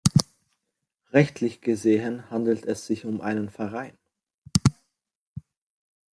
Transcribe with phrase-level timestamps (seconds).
[1.13, 3.95] Rechtlich gesehen handelt es sich um einen Verein.